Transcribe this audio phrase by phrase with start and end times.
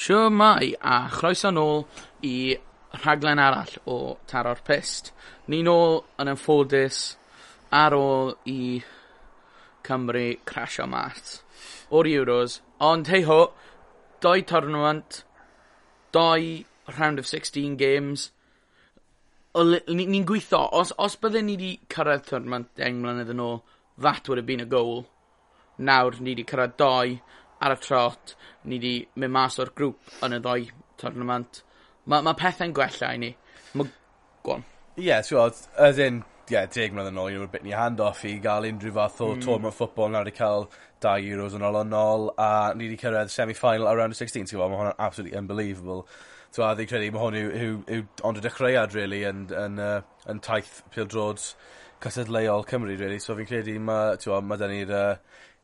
[0.00, 1.82] Siwmai, a chroeso nôl
[2.24, 2.56] i
[3.02, 3.96] rhaglen arall o
[4.30, 5.10] Taro'r Pist.
[5.52, 7.00] Ni nôl yn ymffodus
[7.80, 8.80] ar ôl i
[9.84, 11.42] Cymru crasio mas.
[11.92, 13.52] O'r Euros, ond hei ho,
[14.24, 15.20] doi tournament,
[16.16, 16.64] doi
[16.96, 18.30] round of 16 games,
[19.52, 23.60] ni'n ni gweithio, os, os bydden ni wedi cyrraedd tournament 10 mlynedd yn ôl,
[24.00, 25.04] that would have been a goal.
[25.76, 27.20] Nawr, ni wedi cyrraedd doi,
[27.60, 30.66] ar y trot, ni wedi mynd mas o'r grŵp yn y ddoi
[31.00, 31.62] tournament.
[32.10, 33.30] Mae ma' pethau'n gwella i ni.
[33.76, 33.88] Ma'
[34.44, 34.66] go on.
[35.00, 38.24] Ie t'wod as in ie yeah, deg mlynedd nôl you were bit ni hand off
[38.26, 39.28] i gael unrhyw fath o...
[39.36, 39.44] Mm.
[39.44, 40.66] ...tournament ffwbol nawr wedi cael
[41.04, 44.80] 2 Euros yn olynol a ni wedi cyrraedd semi-final ar round 16, ti'n gwybod, mae
[44.80, 46.02] hwnna'n absolutely unbelievable.
[46.50, 49.78] Ti'n gwybod, fi'n credu mae hwn yw yw yw ond y dechreuad really, yn yn
[49.84, 50.00] uh,
[50.32, 51.44] yn taith pêl-droed
[52.66, 55.14] Cymru really, so fi'n credu ma' t'mo' ma' dyn ni'r Uh,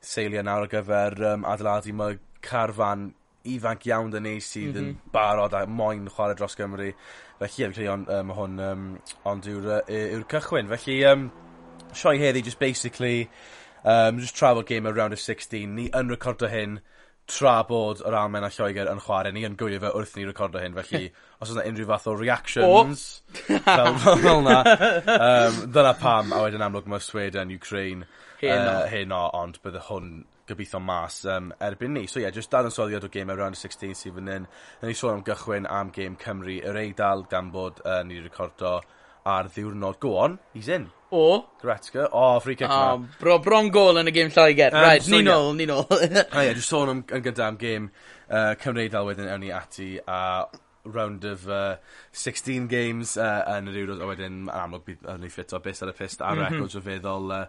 [0.06, 3.08] seilie nawr ar gyfer um, adeiladu mae carfan
[3.46, 4.82] ifanc iawn dyn ni sydd mm -hmm.
[4.82, 5.12] yn mhm.
[5.14, 6.90] barod a moyn chwarae dros Gymru
[7.40, 8.86] felly ie fi'n credu on- yy hwn um,
[9.32, 11.30] ond yw'r yw cychwyn felly um,
[11.92, 13.28] sioi heddi just basically
[13.84, 16.80] um, just trafod game around of sixteen ni yn recordo hyn
[17.26, 19.32] tra bod yr almen a Lloegr yn chwarae.
[19.34, 21.10] ni yn gwylio fe wrth ni recordo hyn felly
[21.42, 22.68] os yna unrhyw fath o reactions...
[22.68, 23.58] oh.
[23.66, 24.60] ...fel fel 'na
[25.16, 28.06] um, dyna pam a wedyn amlwg mae Sweden, Ukraine
[28.40, 30.10] Hen Uh, Yy o ond bydde hwn
[30.46, 32.06] gobeithio mas um, erbyn ni.
[32.06, 34.44] So ie yeah, jyst dadansoddiad o game around 16 sydd fan hyn.
[34.46, 34.50] 'yn.
[34.86, 38.78] Ni sôn am gychwyn am gêm Cymru yr Eidal gan bod uh, ni 'di recordo
[39.26, 40.86] ar ddiwrnod go on he's in.
[41.10, 41.44] O!
[41.62, 43.08] Goretzka o oh, free kick ah, 'na.
[43.20, 44.74] Bro- bron gol yn y gêm Lloegr.
[44.74, 45.88] Um, right, so, ni nôl ni nôl.
[46.30, 49.52] A ie jyst sôn am yn gyda am gêm uh, Cymru Eidal wedyn ewn ni
[49.54, 50.20] ati a
[50.92, 51.76] round of uh,
[52.12, 55.82] 16 games uh, yn yr Euros, a wedyn yn amlwg bydd yn ei ffito bus
[55.82, 56.54] ar y pist a mm -hmm.
[56.54, 57.42] records o feddwl uh,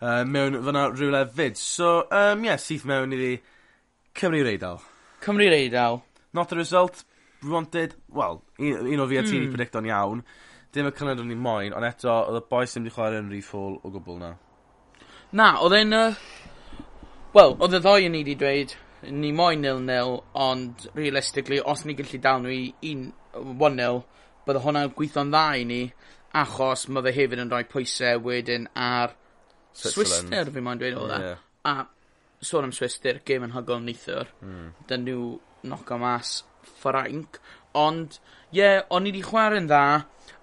[0.00, 1.60] uh, mewn fyna rhywle fyd.
[1.60, 3.38] So, um, yeah, syth mewn iddi
[4.14, 4.82] Cymru Reidal.
[5.24, 6.02] Cymru Reidal.
[6.32, 7.04] Not the result
[7.42, 9.54] we wanted, well, un, un o fi a ti'n mm.
[9.54, 10.24] predicto'n iawn.
[10.72, 13.30] Dim y cynnwyd o'n i moyn, ond eto, oedd y boes ddim wedi chwarae yn
[13.32, 14.34] rifol o gwbl na.
[15.32, 15.96] Na, oedd e'n...
[15.96, 16.28] Uh,
[17.36, 18.70] Wel, oedd y ddoi yn i wedi dweud
[19.02, 24.00] ni moyn 0-0, ond realistically, os ni gallu dal nhw i 1-0,
[24.46, 25.82] bydde hwnna'n gweithio'n dda i ni,
[26.38, 29.14] achos mae fe hefyd yn rhoi pwysau wedyn ar
[29.78, 31.18] Swister, fi moyn dweud o dda.
[31.22, 31.44] Yeah.
[31.68, 34.68] A sôn am Swister, gêm yn hygol neithwr, mm.
[34.90, 35.22] dyn nhw
[35.70, 36.42] noco mas
[36.78, 37.38] Ffrainc,
[37.78, 39.84] ond ie, yeah, o'n i wedi chwarae'n dda,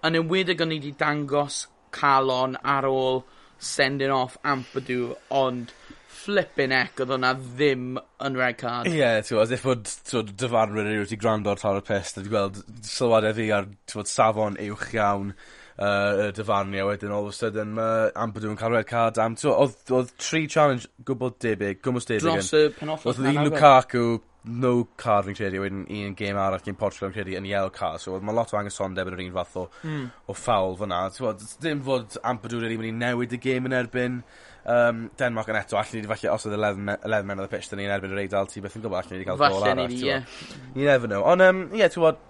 [0.08, 1.66] yn enwedig o'n i wedi dangos
[1.96, 3.24] calon ar ôl
[3.60, 5.72] sending off Ampadu, ond
[6.16, 8.90] flipping ec oedd hwnna ddim yn red card.
[8.92, 12.26] Ie t'wo' as if odd t'wod dyfarnwr erioed 'di gwrando ar llawer y peth 'da
[12.26, 17.34] fi gweld sylwadau fi ar bod, safon uwch iawn uh, dyfarnu a wedyn all of
[17.34, 21.36] a sudden ma' Ampadu yn cael red card am t'wo' odd odd tri challenge gwbl
[21.48, 22.30] debyg gwmwys debyg.
[22.30, 23.52] Dros y penwthnos Oedd nagoedd?
[23.52, 24.08] Lukaku
[24.46, 28.02] no card fi'n credu wedyn un game arall gêm Portugal fi'n credu yn yellow card
[28.02, 29.64] so mae lot o angysondeb yn yr un fath o...
[29.82, 30.04] mm.
[30.30, 34.20] ...o ffawl fyna t'wod dim fod Ampadu'n rili mynd i newid y game yn erbyn
[34.72, 37.80] um, Denmark yn eto allan ni wedi falle os oedd 11 men o'r pitch 'da
[37.80, 39.88] ni'n erbyn yr Eidal ti beth yn gwybod, allan ni wedi cael gol arall Falle
[39.90, 40.20] ni, Ie.
[40.76, 41.24] You never know.
[41.24, 42.22] On' yym ie t'wod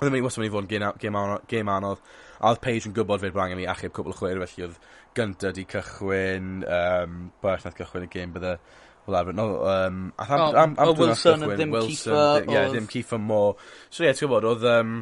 [0.00, 2.04] ddim myn' wastad mynd i fod yn gêm anodd.
[2.40, 4.78] A oedd Paige yn gwybod fe'r brang i mi achub cwbl o chwyr felly oedd
[5.18, 8.54] Gunter 'di cychwyn um, pwy arall nath cychwyn y gêm bydde
[9.06, 9.32] Wel, arfer.
[9.34, 13.18] No um, ath Am- oh, Am- Am- oh, Wilson a dim Keefer ie dim Keefer
[13.18, 13.56] Moore
[13.88, 14.92] so ie ti gwbod odd yym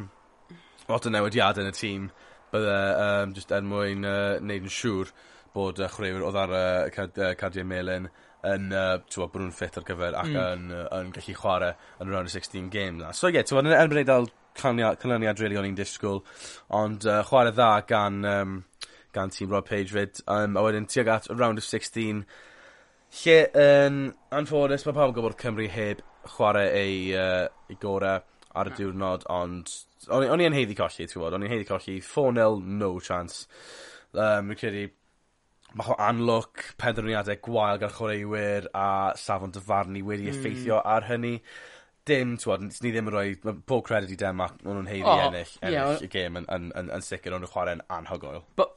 [0.89, 2.05] lot o newidiade yn y tîm
[2.53, 5.11] bydde yym jyst er mwyn yy neud yn siŵr
[5.55, 8.09] bod y chwaraewyr oedd ar y cardiau melyn
[8.47, 10.41] yn uh, bod nhw'n ffit ar gyfer ac mm.
[10.41, 13.11] yn yy yn gallu chwarae yn y round o sixteen game 'na.
[13.11, 14.29] So ie t'mod yn erbyn Eidal
[14.59, 16.21] canlyniad rili o'n i'n disgwyl,
[16.75, 18.55] ond uh, chwarae dda gan um,
[19.15, 22.23] gan tîm Rob Page 'fyd Um, a wedyn tuag at y round of sixteen
[23.23, 24.01] lle yn
[24.35, 26.03] anffodus mae pawb yn gwybod Cymru heb
[26.35, 28.23] chwarae ei uh, ei gorau
[28.59, 29.71] ar y diwrnod ond
[30.07, 32.93] o'n i o'n i yn haeddu colli t'wod o'n i'n heiddi colli four nil no
[33.03, 33.47] chance.
[34.13, 34.87] Um, fi'n credu
[35.77, 38.87] mae ho- anlwc penderfyniadau gwael gan chwaraewyr a
[39.19, 40.93] safon dyfarnu wedi effeithio hmm.
[40.95, 41.33] ar hynny.
[42.09, 43.33] Dim t'wod n- ni ddim yn rhoi,
[43.69, 46.05] pob credit i Denmark nhw'n heiddi oh, ennill ennill yeah.
[46.05, 48.41] y gêm yn yn yn yn sicr ond n'w chwarae'n anhygoel.
[48.57, 48.73] But,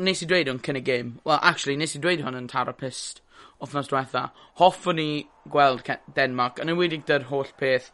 [0.00, 2.74] nes i dweud o'n cyn y gêm well actually nes i dweud hwn yn Taro
[2.74, 3.22] Pist
[3.62, 4.26] wthnos diwetha,
[4.58, 5.08] hoffwn ni
[5.52, 5.86] gweld
[6.16, 7.92] Denmark yn enwedig 'dy'r holl peth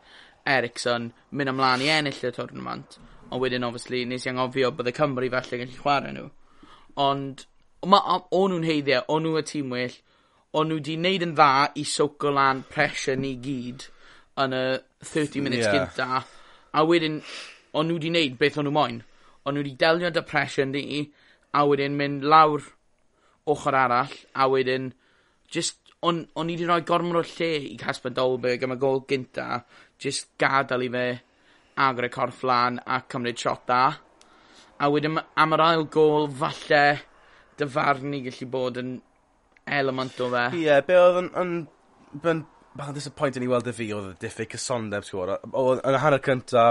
[0.49, 2.97] Ericsson mynd ymlaen i ennill y tournament
[3.31, 6.29] ond wedyn obviously nes i anghofio y Cymru falle gallu chwarae nhw.
[6.97, 7.45] ond
[7.89, 8.01] ma,
[8.37, 9.95] o'n nhw'n heiddiau, o'n nhw y tîm well,
[10.57, 13.87] o'n nhw wedi wneud yn dda i soco lan pressure ni gyd
[14.43, 14.65] yn y
[15.07, 15.77] 30 minutes yeah.
[15.77, 16.23] gynta,
[16.77, 17.21] a wedyn,
[17.73, 19.01] o'n nhw wedi wneud beth o'n nhw moyn.
[19.47, 21.05] O'n nhw wedi delio dy pressure ni,
[21.57, 22.67] a wedyn mynd lawr
[23.51, 24.93] ochr arall, a wedyn,
[25.51, 29.05] just, o'n, on i wedi rhoi gormod o lle i Casper Dolberg am y gol
[29.09, 29.63] gynta,
[30.01, 31.07] just gadael i fe
[31.81, 33.85] agor y corff lan a cymryd shot da.
[34.81, 36.85] A wedyn am yr ail gol, falle,
[37.61, 38.95] dy farn i gallu bod yn
[39.81, 40.47] element o fe.
[40.57, 41.57] Ie, yeah, be oedd yn, yn,
[42.21, 42.45] yn
[42.77, 45.83] bach yn disappointing i weld y fi oedd y diffyg cysondeb, ti'n gwybod.
[45.85, 46.65] Yn y hanner cynta,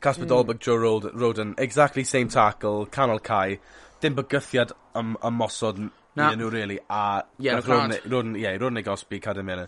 [0.00, 0.28] Casper mm.
[0.28, 3.58] Dolberg, Joe Rod Roden, exactly same tackle, canol cae,
[4.02, 5.80] dim bygythiad ym, ymosod
[6.14, 6.30] Na.
[6.34, 9.66] nhw, really, a yeah, Roden, Roden, yeah, Roden ei gosbi, cadw mewn.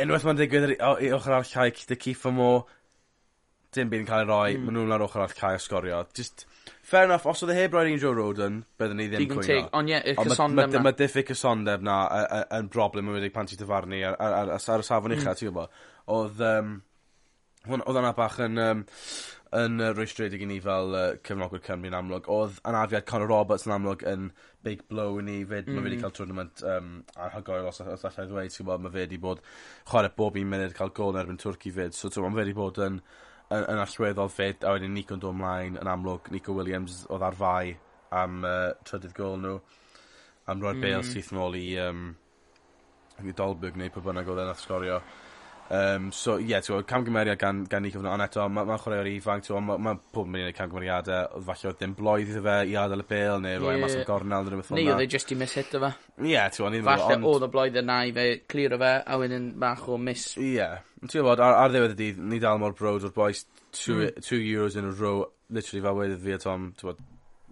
[0.00, 2.50] Unwaith mae'n digwydd i ochr arall cae, dy Cifa Mo,
[3.74, 4.66] dim byd yn cael ei roi, mm.
[4.66, 6.02] maen nhw'n ar ochr arall cae o sgorio.
[6.16, 6.46] Just,
[6.90, 9.46] fair enough, os oedd e heb roi'r un Joe Roden, byddwn ni ddim Digon cwyno.
[9.46, 10.82] teg, ond ie, y cysondeb na.
[10.82, 11.98] Mae diffyg cysondeb na
[12.58, 15.38] yn broblem yn wedi'i pan ti dyfarnu ar, ar, ar, ar, y safon uchaf, hmm.
[15.38, 15.76] ti'n gwybod.
[16.16, 16.72] Oedd, um,
[17.76, 18.82] oedd yna bach yn, um,
[19.60, 22.26] yn uh, rwystredig i ni fel uh, cefnogwyr Cymru yn amlwg.
[22.34, 24.26] Oedd anafiad Conor Roberts yn amlwg yn
[24.66, 25.38] big blow i ni.
[25.46, 25.78] Fyd, mm.
[25.78, 26.04] Mae fe wedi hmm.
[26.08, 28.50] cael tournament um, anhygoel os allai ddweud.
[28.50, 29.46] Ti'n gwybod, mae fe wedi bod
[29.86, 31.94] chwarae bob un munud cael gol yn erbyn Twrci fyd.
[31.94, 33.02] So, ti'n gwybod, mae fe wedi bod yn...
[33.04, 36.30] Um, yn, yn allweddol ffit, a wedyn Nico'n dod ymlaen yn amlwg.
[36.34, 37.74] Nico Williams oedd ar fai
[38.14, 39.56] am uh, trydydd gol nhw.
[40.50, 40.84] Am roi'r mm.
[40.84, 42.08] Bale syth nôl i, um,
[43.22, 45.00] i Dolberg neu pwy bynnag oedd e'n sgorio.
[45.70, 49.06] Um, so ie yeah, ti'n camgymeriad gan gan eu cyfrol ond eto ma' ma' chwaraewr
[49.06, 52.56] ifanc t'mo' mae ma' pob myn' i neud camgymeriade falle oedd dim bloedd iddo fe
[52.72, 54.82] i adael y bêl neu roi e mas am gornel neu rhywbeth fel 'na.
[54.82, 55.92] Neu oedd e jyst hit o fe.
[56.26, 56.90] Ie t'mo' o'n i'n ond...
[56.90, 60.32] Falle odd y blwydd yna i fe clir o fe a wedyn bach o miss.
[60.42, 63.44] Ie ond ti wbod ar ar ddiwedd y dydd ni dal mor brod o'r boys,
[63.70, 64.26] two mm.
[64.26, 67.06] two Euros in a row literally fel wedodd fi a Tom ti'n gwybod,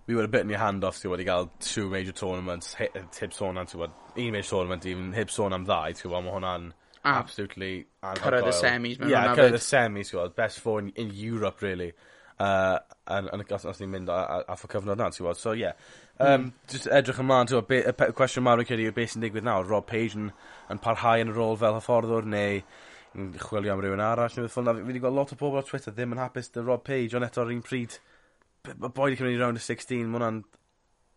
[0.09, 2.91] we were a bit in your hand off ti wedi ga'l two major tournaments he-
[2.97, 6.71] heb sôn am t'wod un major tournament even heb sôn am ddau t'wod ma' hwnna'n
[7.05, 7.73] absolutely
[8.03, 11.93] cyrraedd y semis mewn yeah, cyrraedd y semis gweld best four in, in Europe really.
[12.39, 12.79] Uh,
[13.11, 15.65] yn, yn, os, os ni'n mynd a y cyfnod na ti'n gweld so ie.
[15.67, 15.73] yeah
[16.19, 16.53] um, mm.
[16.71, 19.67] just edrych ymlaen ti'n gweld y cwestiwn mawr yn credu yw beth sy'n digwydd nawr.
[19.71, 20.31] Rob Page yn,
[20.73, 22.61] yn parhau yn y rôl fel hyfforddwr neu
[23.19, 25.95] yn chwilio am rhywun arall neu ffwnna fi wedi gweld lot o pobl ar Twitter
[25.95, 27.99] ddim yn hapus dy Rob Page ond eto'r un pryd
[28.69, 30.41] mae boi wedi cymryd i round y 16 mae hwnna'n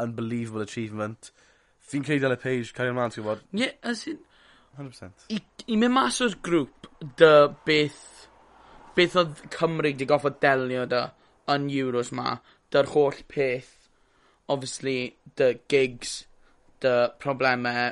[0.02, 1.32] unbelievable achievement.
[1.92, 3.78] Fi'n credu Dylan Page cario ymlaen ti'n gwybod ie yeah,
[4.80, 5.28] 100%.
[5.36, 6.88] I, i mynd mas o'r grŵp,
[7.20, 7.32] dy
[7.68, 8.02] beth,
[8.96, 11.02] beth oedd Cymru di goffod delio dy
[11.52, 12.36] yn Euros ma,
[12.72, 13.74] dy'r holl peth,
[14.52, 16.22] obviously, dy gigs,
[16.84, 17.92] dy problemau,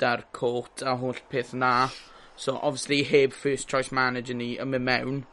[0.00, 1.88] dy'r court a holl peth na.
[2.36, 5.24] So, obviously, heb first choice manager ni yn mynd mewn.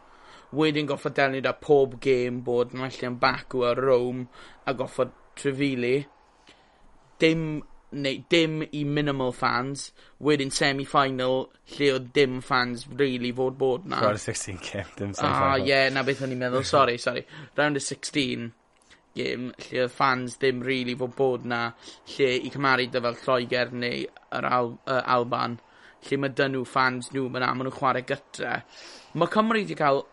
[0.54, 4.28] Wedyn goffod delio da pob game bod yn allu yn Baku a Rome
[4.70, 5.98] a goffod trefili.
[7.20, 9.90] Dim neu dim i minimal fans,
[10.24, 14.02] wedyn semi-final lle oedd dim fans really fod bod na.
[14.02, 15.50] Round of 16 game, dim ah, semi-final.
[15.50, 17.26] Ah, ie, yeah, na beth o'n i'n meddwl, sorry, sorry.
[17.58, 18.50] Round of 16
[19.18, 21.68] game, lle oedd fans ddim really fod bod na,
[22.16, 24.08] lle i cymaru dy fel Lloegr neu
[24.40, 25.60] yr Al uh, Alban,
[26.08, 28.58] lle mae dyn nhw fans nhw, mae'n am nhw chwarae gytre.
[29.14, 30.04] Mae Cymru wedi cael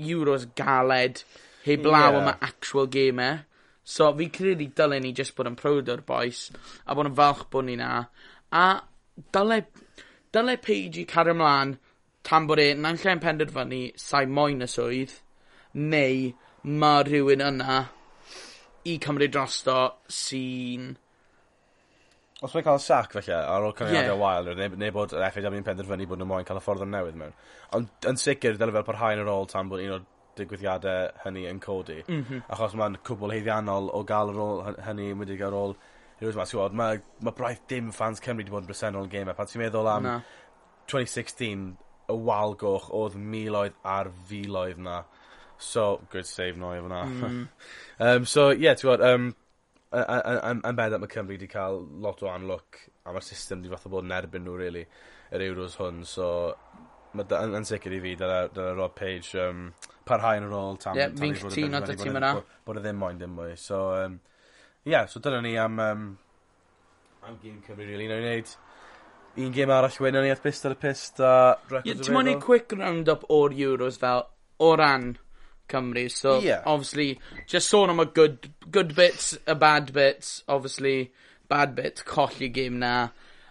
[0.00, 1.24] Euros galed,
[1.66, 2.20] heb law yeah.
[2.22, 3.30] am actual game e.
[3.84, 6.48] So fi credu dylen ni jyst bod yn prowd o'r boes
[6.86, 8.04] a bod yn falch bod ni na.
[8.52, 8.66] A
[9.32, 9.62] dyle,
[10.32, 11.78] dyle Paige i cario ymlaen
[12.26, 15.16] tan bod e na'n lle'n penderfynu sa'i moyn y swydd
[15.74, 16.32] neu
[16.62, 17.84] mae rhywun yna
[18.90, 19.76] i cymryd drosto
[20.08, 20.90] sy'n...
[22.40, 24.20] Os mae'n cael sac felly, ar ôl cyngoriadau yeah.
[24.20, 26.94] wael, neu, neu bod yr FAW yn penderfynu bod nhw moyn cael y ffordd yn
[26.94, 27.34] newydd mewn.
[27.76, 30.06] Ond yn sicr, dyle fel parhau yn yr ôl tan bod un o'r
[30.38, 32.00] digwyddiadau hynny yn codi.
[32.06, 32.42] Mm -hmm.
[32.54, 35.76] Achos mae'n cwbl heiddiannol o gael yr ôl hynny wedi gael ôl
[36.20, 39.36] Heroes Mass, ti'n mae, ma braith dim fans Cymru wedi bod yn bresennol yn gamer.
[39.36, 40.16] Pan ti'n meddwl am na.
[40.92, 41.62] 2016,
[42.10, 45.04] y wal goch oedd miloedd ar filoedd na.
[45.60, 47.04] So, good save no efo na.
[47.04, 47.46] Mm.
[48.06, 49.30] um, so, ie, yeah, ti'n gwybod, um,
[49.90, 53.94] yn bedd mae Cymru wedi cael lot o anlwc a mae'r system wedi fath o
[53.94, 54.84] bod yn erbyn nhw, really,
[55.32, 56.04] yr Euros hwn.
[56.08, 56.28] So,
[57.16, 59.70] yn, yn sicr i fi, dyna Rob Page, um,
[60.10, 60.98] parhau yn yr ôl tam.
[60.98, 62.32] Ie, yeah, fi'n cytuno dy ti yna.
[62.66, 63.54] Bod e ddim moyn dim mwy.
[63.60, 64.18] So, um,
[64.88, 66.04] yeah, so dyna ni am, um,
[67.26, 68.52] am gym Cymru, really, nawr i wneud.
[69.40, 71.32] Un gym arall wedyn ni at bist ar y pist a
[71.70, 74.26] records yeah, Ti'n mwyn i quick round-up o'r Euros fel,
[74.60, 75.12] o ran
[75.70, 76.62] Cymru, so yeah.
[76.66, 81.12] obviously, just sôn am y good, good bits, y bad bits, obviously,
[81.48, 82.94] bad bits, colli game na.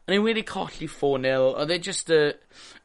[0.10, 1.54] A ni'n wedi colli 4-0.
[1.62, 2.34] Oedd e just y...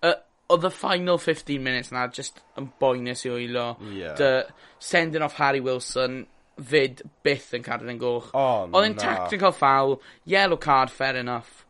[0.04, 0.14] Uh,
[0.54, 3.66] oedd y final 15 minutes na just yn boenus i wylo.
[3.90, 4.14] Yeah.
[4.18, 4.30] The
[4.78, 8.30] sending off Harry Wilson fyd byth yn cadw yn goch.
[8.38, 9.98] Oh, oedd yn tactical foul,
[10.30, 11.64] yellow card, fair enough.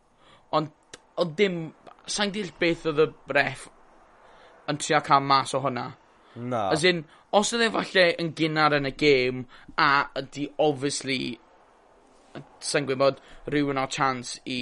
[0.53, 0.73] Ond
[1.21, 1.65] oedd dim...
[2.05, 3.63] Sa'n deall beth oedd y bref
[4.69, 5.87] yn trio cael mas o hwnna.
[6.37, 6.67] Na.
[6.75, 7.05] As in,
[7.37, 9.45] os oedd e falle yn gynnar yn y gêm,
[9.81, 11.19] a ydy obviously,
[12.61, 14.61] sa'n gwybod, rhywun o chance i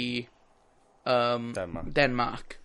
[1.07, 1.93] um, Denmark.
[1.99, 2.59] Denmark.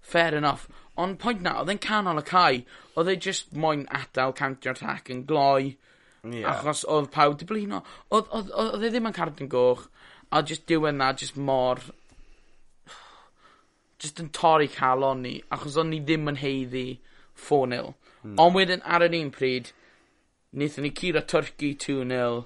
[0.00, 0.68] Fair enough.
[1.00, 2.60] Ond point na, oedd e'n canol y cae.
[2.94, 5.74] Oedd e just moyn adael counter attack yn gloi.
[6.22, 6.52] Yeah.
[6.52, 7.82] Achos oedd pawb di blino.
[8.14, 9.88] Oedd, oedd, oedd e ddim yn carden goch.
[10.30, 11.82] A just diwedd na, just mor...
[13.98, 15.34] Just yn torri calon ni.
[15.54, 16.86] Achos o'n ni ddim yn heiddi
[17.48, 17.94] 4-0.
[18.22, 18.36] Mm.
[18.44, 19.70] Ond wedyn ar yr un pryd,
[20.54, 22.44] wnaethon ni cura Turkey 2-0.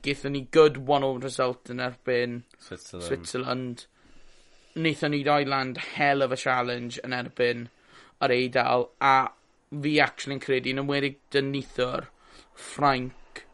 [0.00, 3.06] Gaethon ni good one-over result yn erbyn Switzerland.
[3.08, 3.84] Switzerland.
[4.78, 7.68] Wnaethon ni Ireland hell of a challenge yn erbyn
[8.20, 9.30] yr Eidal, a
[9.70, 12.08] fi actually yn credu, yn ymwedig dyn nithwr,
[12.60, 13.44] Ffrainc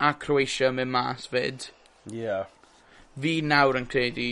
[0.00, 1.68] a Croatia mynd mas fyd.
[2.10, 2.22] Ie.
[2.24, 2.48] Yeah.
[3.20, 4.28] Fi nawr yn credu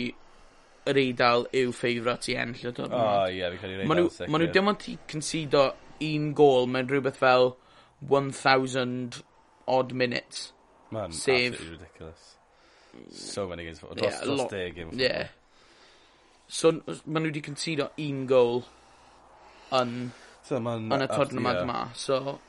[0.89, 2.95] yr Eidal yw ffeifrat i enll y diwrnod.
[2.95, 4.31] O, oh, ie, yeah, fi credu'r Eidal ma sicr.
[4.33, 5.65] Maen nhw dim ond i concedo
[6.09, 7.53] un gol mewn rhywbeth fel
[8.07, 9.21] 1,000
[9.69, 10.51] odd minutes.
[10.91, 11.53] Man, sef...
[11.53, 12.35] absolutely ridiculous.
[13.13, 13.79] So many games.
[13.79, 14.97] Dros, yeah, dros lot, deg games.
[14.97, 15.29] Yeah.
[16.47, 16.71] So,
[17.05, 18.63] ma nhw wedi concedo un gol
[19.77, 19.95] yn,
[20.45, 21.79] so, yn y uh, twrnamod yma.
[21.97, 22.39] So,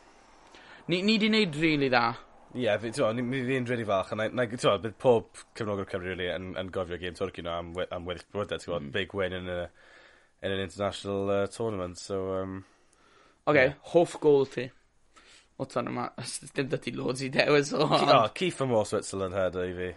[0.88, 2.08] ni, ni di wneud rili really dda.
[2.50, 6.10] Ie, yeah, fi, ti'n ni wedi'n really falch, a na, ti'n bydd pob cefnogwr Cymru
[6.10, 8.90] really yn, yn gofio gêm Twrci na am, am weddill bwydau, ti'n mm.
[8.96, 9.68] big win yn, a,
[10.42, 12.24] in an international uh, tournament, so...
[12.40, 12.64] Um,
[13.46, 13.78] OK, yeah.
[13.92, 14.66] hoff gol ti?
[15.60, 16.08] O tan yma,
[16.56, 17.84] dim dy ti loads i dewis o...
[17.86, 19.88] Oh, Keith Amore Switzerland header i fi.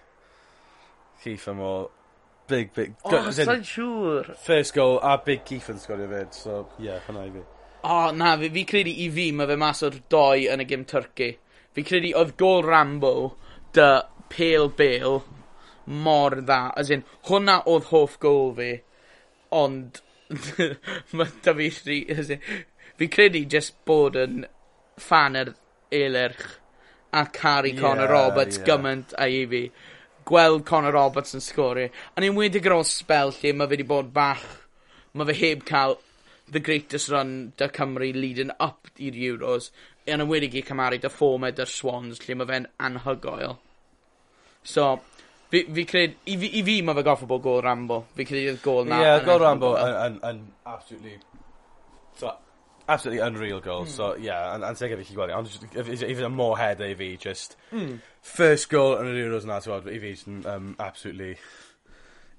[1.24, 1.90] Keith Amore
[2.48, 2.96] big, big...
[3.04, 4.34] O, oh, sa'n siŵr.
[4.44, 7.44] First goal, a Big Keith yn sgorio fyd, so, ie, yeah, hwnna i fi.
[7.84, 10.68] O, oh, na, fi, fi credu i fi, mae fe mas o'r doi yn y
[10.70, 11.38] gym Turkey.
[11.74, 13.14] Fi credu oedd gol Rambo,
[13.76, 13.90] dy
[14.34, 15.20] Pale Bale,
[16.06, 16.62] mor dda.
[16.80, 18.72] As in, hwnna oedd hoff gol fi,
[19.54, 20.02] ond
[21.18, 22.00] mae da fi rhi...
[22.94, 24.44] Fi credu just bod yn
[25.02, 25.56] fan yr
[25.94, 26.60] elerch
[27.14, 28.66] a caru yeah, Conor Roberts yeah.
[28.68, 29.64] gymaint a i fi
[30.28, 31.92] gweld Conor Roberts yn sgorio.
[32.18, 34.44] Yn enwedig ar ôl spel lle mae fe wedi bod bach...
[35.14, 36.00] Mae fe heb cael
[36.50, 39.70] the greatest run da Cymru leading up i'r Euros.
[40.10, 43.58] Yn enwedig i cymaru dy fformat e yr Swans lle mae fe'n anhygoel.
[44.64, 44.88] So,
[45.52, 48.00] fi, fi cred, i fi, i fi mae fe goffo bod gol Rambo.
[48.18, 49.00] Fi credu'r gol na.
[49.00, 50.42] Ie, yeah, gol Rambo yn, yn, yn
[50.74, 51.20] absolutely...
[52.18, 52.34] So,
[52.88, 53.86] absolutely unreal goal.
[53.86, 53.90] Mm.
[53.90, 54.24] So hmm.
[54.24, 55.30] yeah, and, and take everything well.
[55.32, 55.64] I'm just
[56.04, 58.00] even a more head i fi just mm.
[58.22, 60.14] first goal yn yr Euros na t'wod i fi
[60.50, 61.38] um, absolutely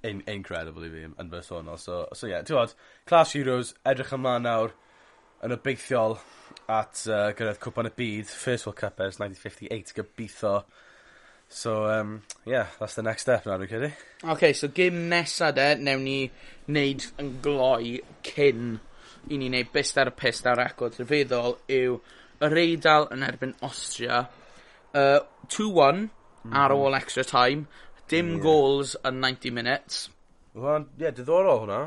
[0.03, 1.79] in, incredible i fi yn bersonol.
[1.79, 2.75] So so yeah, t'wod
[3.07, 4.75] class Euros edrych ymlaen nawr
[5.45, 6.19] yn obeithiol
[6.71, 10.65] at uh, gyrraedd cwpan y byd, First World Cup ers 1958, gobeithio.
[11.49, 13.91] So, um, yeah, that's the next step now, dwi'n credu.
[14.33, 16.19] OK, so gym nesa de, newn ni
[16.67, 18.79] wneud yn gloi cyn
[19.31, 21.99] i ni wneud bist ar y pist ar record rhyfeddol yw
[22.45, 24.25] yr Eidal yn erbyn Austria.
[24.95, 26.53] Uh, 2-1 mm.
[26.53, 26.81] ar mhm.
[26.81, 27.67] ôl extra time.
[28.11, 28.43] Dim yeah.
[28.43, 30.09] goals yn 90 minutes.
[30.55, 31.81] Wel, ie, yeah, diddorol hwnna.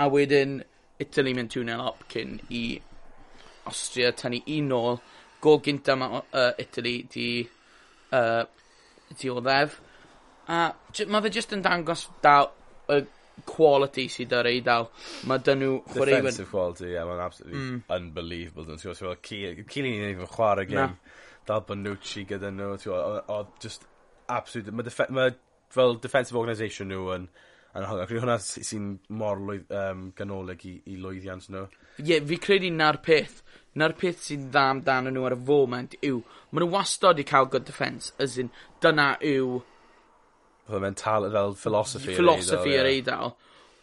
[0.00, 0.58] A wedyn,
[1.00, 2.64] Italy mynd 2-0 up cyn i
[3.68, 4.96] Austria tynnu 1-0.
[5.40, 7.28] Gol gyntaf mae uh, Italy di,
[8.16, 8.42] uh,
[9.14, 9.78] di o ddef.
[10.50, 10.66] A
[11.06, 12.42] mae fe jyst yn dangos da
[12.90, 13.00] y
[13.48, 14.88] quality sydd ar eidal.
[15.30, 15.76] Mae dyn nhw...
[15.90, 16.28] chwaraewyr...
[16.28, 16.78] Defensive chwaraewyr...
[16.78, 17.82] quality, yeah, mae'n absolutely mm.
[17.96, 18.66] unbelievable.
[18.70, 20.96] Dwi'n siŵr, so, Cili ni'n even chwarae gym,
[21.48, 23.86] Dal Bonucci gyda nhw, oedd just
[24.28, 24.74] absolute...
[24.74, 25.30] Mae defe, ma,
[25.70, 27.30] fel defensive organisation nhw yn...
[27.70, 31.68] yn hwnna, credu hwnna sy'n mor lwydd, um, ganolig i, i lwyddiant nhw.
[32.00, 33.44] Ie, yeah, fi credu na'r peth.
[33.78, 36.16] Na'r peth sy'n dda amdano nhw ar y foment yw,
[36.50, 38.50] maen nhw wastod i cael good defence, as in,
[38.82, 39.60] dyna yw
[40.70, 42.16] fel mental, fel philosophy.
[42.16, 43.32] Philosophy yr eidl.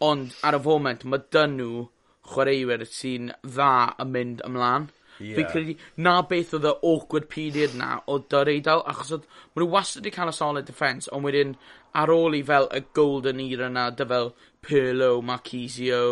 [0.08, 1.88] Ond ar y foment, mae dyn nhw
[2.27, 4.88] chwaraewyr sy'n dda yn mynd ymlaen.
[5.17, 5.39] Yeah.
[5.39, 5.74] Fi credu,
[6.06, 10.03] na beth oedd y awkward period na o dy'r eidl, achos oedd, maen nhw wastad
[10.03, 11.56] wedi cael y solid defence, ond wedyn
[11.98, 14.32] ar ôl i fel y golden era na, dy fel
[14.67, 16.03] Perlo, Marquisio,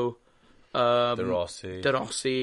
[0.74, 2.36] um, De Rossi, De Rossi,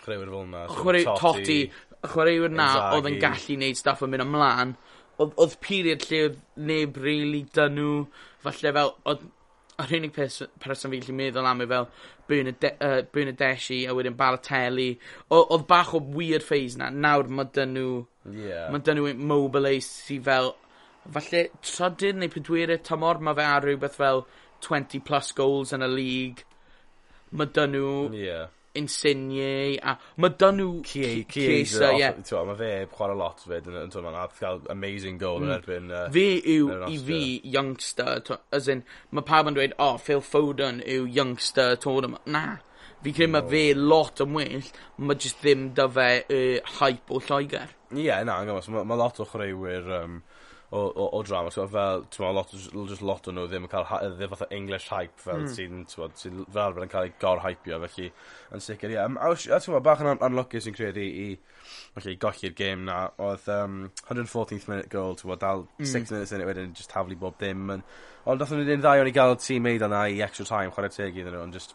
[0.00, 1.60] chwaraewyr fel yna, so Totti, Totti
[2.08, 4.74] chwaraewyr na oedd yn gallu neud stuff yn mynd ymlaen,
[5.20, 7.92] oedd oedd period lle oedd neb really dyn nhw,
[8.44, 9.28] falle fel, oedd
[9.80, 11.86] yr unig pers person fi gallu meddwl am yw fel
[12.30, 14.90] Bernadeschi uh, a wedyn Balotelli.
[15.30, 16.90] O, Oedd bach o weird phase na.
[16.90, 17.94] Nawr mae dyn nhw...
[18.36, 18.68] Yeah.
[18.70, 20.52] Mae dyn nhw mobile sydd fel...
[21.10, 24.24] Falle trydydd neu pedwerydd tymor mae fe ar rhywbeth fel
[24.68, 26.46] 20 plus goals yn y league.
[27.32, 27.94] Mae dyn nhw...
[28.14, 28.48] Yeah.
[28.78, 32.10] Insigne a mae dyn nhw Chiesa ie.
[32.46, 35.48] mae fe chwarae lot fyd yn, yn, yn, cael amazing goal mm.
[35.48, 37.20] yn erbyn uh, fe yw i fi
[37.56, 42.22] youngster twa, as in mae pawb yn dweud oh Phil Foden yw youngster tournament.
[42.30, 42.60] Na.
[43.02, 47.18] Fi credu mae fe lot yn well mae jyst ddim da fe uh, hype o
[47.26, 47.74] Lloegr.
[47.96, 50.20] Ie yeah, na mae ma lot o chwaraewyr um,
[50.72, 51.50] o o o drama.
[51.50, 54.12] So, fel ti'n meddwl, lot o jys lot o nhw ddim yn cael ha- yy
[54.14, 55.48] ddim fatha English hype fel mm.
[55.56, 58.06] sy'n t'mod sy'n fel arfer yn cael ei gor-hypio felly
[58.54, 58.98] yn sicr, ie.
[59.00, 61.26] Yym a wysh a t'mo' bach yn un- anlwcus fi'n credu i
[61.96, 65.90] felly golli'r gêm 'na Oedd um, 114th minute goal ti'n meddwl, dal hmm.
[65.96, 67.84] six minutes in it wedyn just taflu bob dim yn
[68.30, 70.94] ond nathon nhw'n un ddau o'n i gael tîm Maiden yna i extra time chwarae
[70.94, 71.74] teg iddyn nhw, ond just,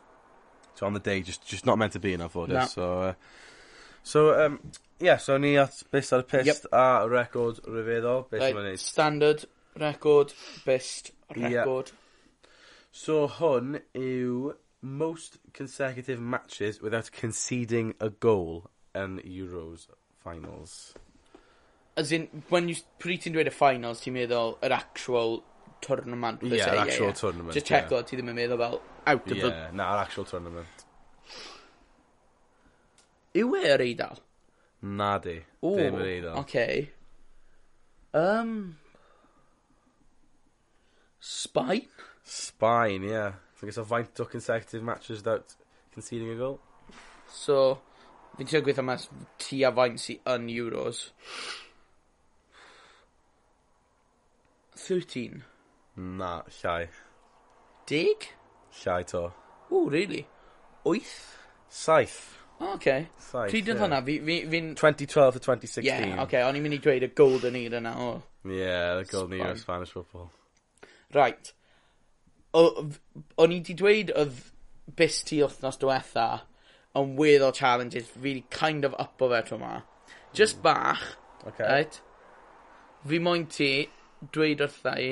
[0.78, 3.14] t'mo' on the day just just not meant to be in I thought so uh,
[4.04, 4.60] so um,
[5.00, 6.66] yeah, so ni at bist ar y pist Yep.
[6.72, 9.46] a record rhyfeddol, beth Right, standard,
[9.78, 10.34] record,
[10.66, 11.92] best, record.
[12.92, 19.88] So hwn yw most consecutive matches without conceding a goal in Euros
[20.24, 20.94] finals.
[21.98, 25.40] As in, when you, pryd ti'n dweud y finals, ti'n meddwl yr actual
[25.82, 26.44] tournament.
[26.44, 29.48] se, yr actual tournament, Just check o, ti ddim yn meddwl fel, out of the...
[29.48, 30.86] Yeah, na, actual tournament.
[33.36, 34.22] Yw e yr eidl?
[34.86, 35.40] Na di.
[35.66, 35.74] O.
[35.74, 36.36] Ddim yn eiddo.
[36.44, 36.90] Okay.
[38.14, 38.78] Um,
[41.20, 41.88] Spain?
[42.24, 43.34] Spain, yeah.
[43.62, 45.56] I guess I've wiped two consecutive matches without
[45.94, 46.60] conceding a goal.
[47.32, 47.80] So,
[48.38, 49.08] fi'n siarad gweithio mas
[49.42, 51.02] ti a faint sy yn Euros.
[54.86, 55.42] 13.
[55.96, 56.90] Na, llai.
[57.90, 58.30] Dig?
[58.84, 59.32] Llai to.
[59.72, 60.28] O, really?
[60.86, 61.14] 8?
[61.70, 62.45] Saith.
[62.60, 63.08] O, okay.
[63.20, 63.84] Saith, Pryd oedd yeah.
[63.84, 64.00] hwnna?
[64.06, 64.24] Fi'n...
[64.52, 65.86] Fi, 2012 to 2016.
[65.86, 66.44] Yeah, okay.
[66.48, 67.94] O'n i'n mynd i dweud y golden era na.
[68.00, 68.10] o.
[68.48, 70.30] Yeah, the golden era of Spanish football.
[71.16, 71.52] Right.
[72.56, 74.40] O'n i wedi dweud oedd
[74.96, 76.30] bus ti wythnos diwetha
[76.96, 78.08] yn weddol challenges.
[78.14, 79.76] Fi wedi kind of upo fe tro ma.
[80.34, 80.68] Just hmm.
[80.70, 81.04] bach.
[81.46, 81.68] Okay.
[81.68, 82.02] Right?
[83.06, 83.72] Fi moyn ti
[84.32, 85.12] dweud wrtha i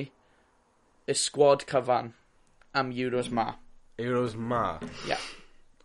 [1.07, 2.13] y squad cyfan
[2.73, 3.51] am Euros ma.
[3.99, 4.79] Euros ma?
[5.07, 5.19] Yeah.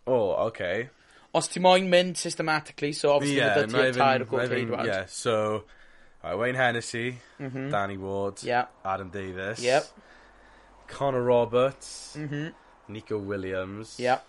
[0.07, 0.89] Oh, okay
[1.33, 5.05] os ti moyn mynd systematically, so obviously yeah, dod ti'r tair o gwrdd rhaid Yeah,
[5.07, 5.65] so,
[6.23, 7.69] right, Wayne Hennessy, mm -hmm.
[7.71, 8.65] Danny Ward, yeah.
[8.83, 9.85] Adam Davis, yep.
[10.87, 12.53] Connor Roberts, mm -hmm.
[12.87, 14.25] Nico Williams, yep.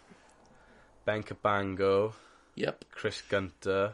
[1.05, 2.13] Ben Cabango,
[2.55, 2.85] yep.
[2.91, 3.93] Chris Gunter,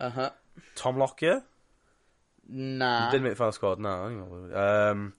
[0.00, 0.32] uh -huh.
[0.74, 1.42] Tom Lockyer?
[2.48, 3.10] Na.
[3.10, 4.06] Didn't make the final squad, na.
[4.06, 5.14] Um,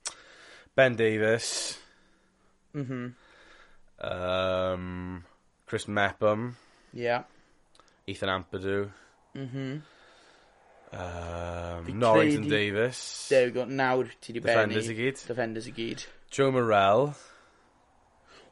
[0.76, 1.78] ben Davis.
[2.76, 3.08] Mm-hmm.
[4.00, 5.24] Um,
[5.66, 6.58] Chris Mepham.
[6.94, 7.24] Yeah.
[8.08, 8.90] Ethan Ampadu,
[9.36, 9.82] Mhm.
[10.94, 13.66] um, Norrington Davis, There we go.
[13.66, 14.74] Nawr ti di benni.
[14.74, 16.06] defenders i gyd, Defenders i gyd.
[16.32, 17.14] Joe Morrell,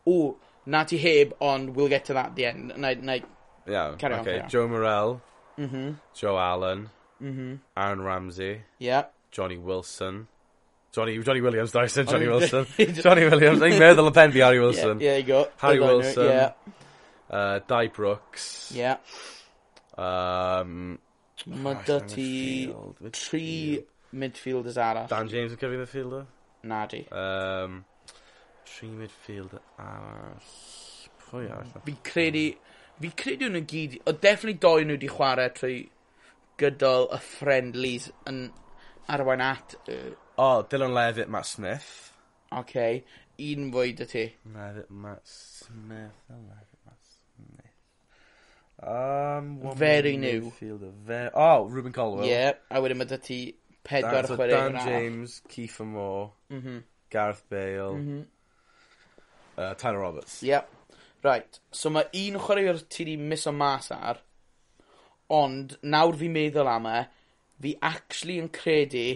[0.08, 2.74] O, na ti heb, ond we'll get to that at the end.
[2.78, 3.18] Na, na,
[3.66, 4.50] yeah, Carry on, okay, on.
[4.50, 5.22] Joe Morrell,
[5.58, 6.90] mhm, Joe Allen,
[7.22, 7.60] mhm.
[7.76, 9.06] Aaron Ramsey, Yeah.
[9.32, 10.28] Johnny Wilson.
[10.92, 12.66] Johnny Johnny Williams, sorry, I said Johnny Oh, Wilson.
[12.78, 13.60] Johnny Williams.
[13.62, 15.00] I'n meddwl y pen fi Harry Wilson.
[15.02, 15.48] yeah, there you go.
[15.58, 16.26] Harry Wilson.
[16.26, 16.52] Yeah,
[17.28, 18.72] Uh, Di Brooks.
[18.74, 18.98] yeah.
[19.96, 20.96] Um,
[21.46, 22.30] Mae dy ti
[23.16, 23.48] tri
[24.16, 25.08] midfielders arall.
[25.12, 26.26] Dan James yn cyfri midfielder?
[26.68, 27.02] Na di.
[27.12, 27.82] Um,
[28.68, 30.40] tri midfielder arall.
[31.26, 31.84] Pwy arall?
[31.88, 32.46] Fi credu...
[33.02, 34.00] Fi credu nhw gyd...
[34.08, 35.82] O definitely doi nhw wedi chwarae trwy
[36.62, 38.46] gydol y friendlies yn
[39.12, 39.78] arwain at...
[39.88, 41.92] Uh, o, oh, Dylan Levitt, Matt Smith.
[42.52, 42.62] Oce.
[42.64, 43.04] Okay.
[43.46, 44.26] Un fwy dy ti.
[44.56, 46.24] Levitt, Matt Smith.
[46.32, 46.75] Levitt.
[48.82, 50.52] Um, Very new.
[50.52, 51.30] Fe...
[51.34, 52.26] Oh, Ruben Colwell.
[52.26, 53.40] Ie, yeah, a wedyn mae dy ti
[53.86, 56.82] pedwar chwarae Dan, so Dan James, Kiefer Moore, mm -hmm.
[57.10, 58.26] Gareth Bale, mm -hmm.
[59.58, 60.44] uh, Tyler Roberts.
[60.44, 60.50] Ie.
[60.50, 60.70] Yep.
[61.24, 64.20] Right, so mae un chwaraewr ti di mis o mas ar,
[65.34, 67.00] ond nawr fi'n meddwl am e,
[67.62, 69.08] fi actually yn credu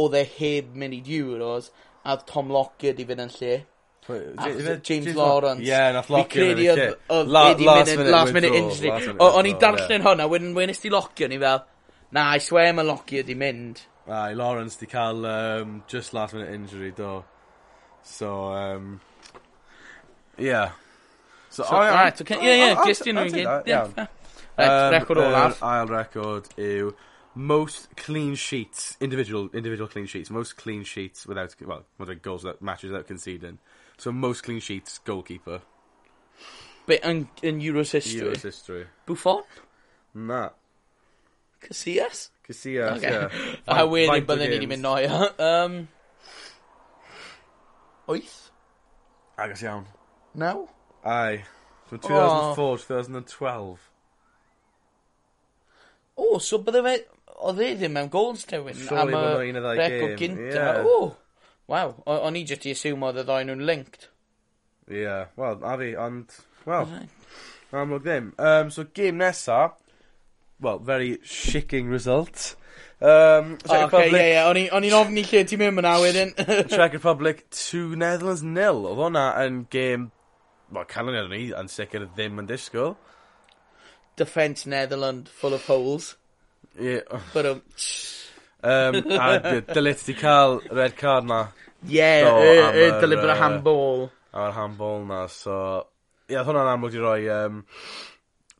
[0.00, 1.68] oedd e heb mynd i Euros
[2.08, 3.58] a Tom Lockyer di fynd yn lle.
[4.06, 5.62] James Lawrence.
[5.62, 8.90] Yeah, nath locio fi credu oedd, oedd La, last, minute, minute last minute injury.
[9.22, 11.62] O'n i'n darllen hwnna, wedyn wedyn ysdi locio ni fel,
[12.10, 13.84] na, i swe mae locio di mynd.
[14.10, 17.22] Ai, Lawrence di cael um, just last minute injury, do.
[18.02, 19.00] So, um,
[20.36, 20.72] yeah.
[21.48, 23.86] So, so oh, yeah, right, okay, yeah, yeah, just you know, yeah.
[24.58, 25.62] Right, um, record uh, olaf.
[25.62, 26.92] Ail record yw
[27.34, 32.60] most clean sheets, individual individual clean sheets, most clean sheets without, well, what goals without
[32.60, 33.58] matches without conceding.
[34.02, 35.60] So most clean sheets, goalkeeper.
[36.90, 38.24] Bit yn, yn Euros history.
[38.24, 38.86] Euros history.
[39.06, 39.44] Buffon?
[40.14, 40.48] Na.
[41.62, 42.24] Casillas?
[42.42, 43.12] Casillas, Okay.
[43.12, 43.28] yeah.
[43.70, 44.72] A wedyn faint o bydden ni wedi games?
[44.72, 45.20] mynd noio.
[45.38, 45.76] Um,
[48.10, 48.34] wyth?
[49.38, 49.86] Agos iawn.
[50.34, 50.66] Naw?
[51.04, 51.44] Aye.
[51.86, 53.78] From 2004 to 2012.
[56.16, 56.96] O, so bydde fe...
[57.42, 60.12] Oedd e ddim mewn goals tewyn Surely am bod nhw y un o ddau record
[60.18, 60.66] gêm, gynta.
[60.82, 60.90] ie.
[60.90, 60.98] O,
[61.72, 64.10] Wel, o'n i jyst i assume oedd y ddau nhw'n linked.
[64.90, 66.34] Ie, yeah, wel, a fi, ond,
[66.68, 66.90] wel,
[67.72, 68.32] amlwg ddim.
[68.36, 69.70] Um, so, game nesa,
[70.60, 72.56] well, very shicking result.
[73.00, 74.12] Um, Czech oh, Republic...
[74.12, 74.72] Okay, yeah, yeah.
[74.76, 76.34] O'n i'n ofni lle ti'n mynd yna wedyn.
[76.74, 78.84] Czech Republic 2, Netherlands 0.
[78.90, 80.10] Oedd hwnna yn game,
[80.68, 82.94] well, canlyniad iddyn ni, yn sicr ddim yn disgwyl.
[84.20, 86.12] Defence Netherland full of holes.
[86.76, 87.24] Yeah.
[87.32, 87.64] But, um...
[88.62, 89.32] um a
[89.74, 91.46] dylet ti cael red card na
[91.88, 94.06] Yeah, so, y, y delifro handball.
[94.32, 95.56] A'r handball na, so...
[96.28, 97.62] Ie, yeah, hwnna'n amlwg i roi um,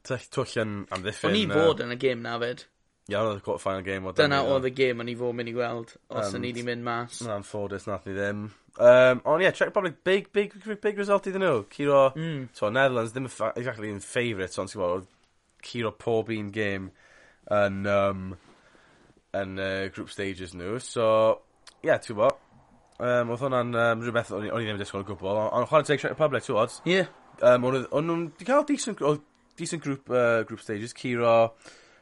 [0.04, 1.30] twll yn amddiffyn.
[1.30, 2.64] O'n i fod yn y gêm na fyd.
[3.06, 4.10] Ie, yeah, oedd y quarter-final game.
[4.10, 6.50] Oedd Dyna oedd y gêm o'n i fod mynd i gweld, os um, o'n i
[6.50, 7.22] wedi mynd mas.
[7.24, 8.44] Na'n ffodus, nath ni ddim.
[8.72, 11.64] Um, ond ie, yeah, Czech Republic, big, big, big, big result iddyn nhw.
[11.72, 12.44] Ciro, mm.
[12.58, 15.10] so, Netherlands ddim exactly yn favourite, ond ti'n gwybod,
[15.62, 16.90] Ciro pob un game
[17.54, 18.30] yn, um,
[19.38, 20.76] yn uh, group stages nhw.
[20.82, 21.06] So,
[21.80, 22.38] ie, yeah, ti'n gwybod,
[23.02, 25.98] Um, oedd hwnna'n um, rhywbeth o'n i ddim yn disgwyl o gwbl, ond chwarae teg
[25.98, 26.74] Czech Republic, ti'n gwybod?
[26.86, 27.00] Ie.
[27.48, 29.24] Um, o'n nhw'n cael decent, oedd
[29.58, 31.32] decent group, uh, group stages, Ciro,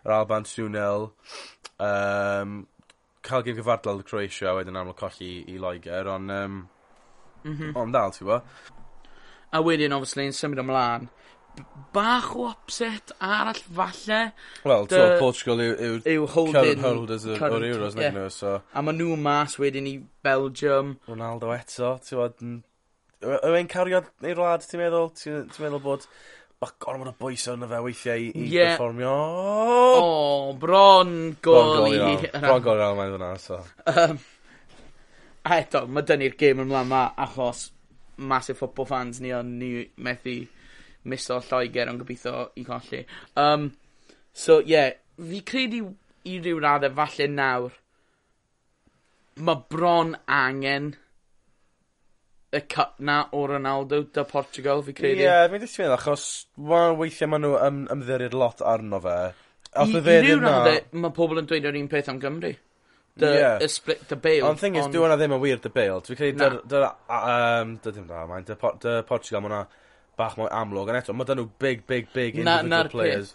[0.05, 1.09] yr Alban, Sunel,
[1.81, 2.59] um,
[3.25, 6.61] cael gym gyfardal y Croatia wedyn aml colli i Loegr, ond um,
[7.47, 7.73] mm -hmm.
[7.81, 8.77] on dal, ti'n gwybod?
[9.57, 11.09] A wedyn, obviously, yn symud ymlaen,
[11.93, 14.21] bach o upset arall falle.
[14.65, 18.15] Wel, so Portugal yw, yw, yw holding holders o'r Euros, yeah.
[18.15, 18.57] nhw, so...
[18.73, 20.97] A ma nhw mas wedyn i Belgium.
[21.11, 22.45] Ronaldo eto, ti'n bod...
[23.21, 25.11] Yw e'n cario ei rwlad, ti'n meddwl?
[25.19, 26.07] Ti'n meddwl bod...
[26.61, 28.75] Bach gormod o bwys arno fe weithiau i, i yeah.
[28.75, 29.09] performio.
[29.11, 32.19] O, oh, bron gol i...
[32.35, 33.63] Bron gol i Almain fyna, so...
[33.89, 34.19] Um,
[35.49, 37.71] a eto, mae dynnu'r gêm ymlaen ma, achos
[38.21, 40.35] massive football fans ni ond ni methu
[41.09, 43.05] miso Lloegr ond gobeithio i golli.
[43.41, 43.71] Um,
[44.33, 44.91] so, ie, yeah,
[45.31, 45.85] fi credu
[46.29, 47.77] i ryw raddau falle nawr,
[49.41, 50.93] mae bron angen
[52.51, 55.23] y cut na o Ronaldo da Portugal, fi credu.
[55.23, 56.25] Ie, yeah, fi'n ddysgu meddwl, achos
[56.71, 59.21] wel, weithiau maen nhw ym, ymddiried lot arno fe.
[59.81, 62.57] Os I, i ryw raddau, mae pobl yn dweud yr un peth am Gymru.
[63.21, 63.59] The, yeah.
[63.61, 64.47] y split, the bail.
[64.49, 64.93] Ond thing is, on...
[64.95, 66.03] dwi'n ddim yn wir the bail.
[66.07, 66.87] Dwi'n credu, dy'r,
[67.21, 68.57] um, dy, dim da, mae'n, dy,
[69.07, 69.63] Portugal, mae
[70.21, 70.93] bach mwy amlwg.
[70.93, 73.35] Ond eto, mae dyn nhw big, big, big individual na, players.